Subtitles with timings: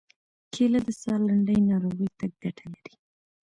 [0.53, 2.93] کېله د ساه لنډۍ ناروغۍ ته ګټه لري.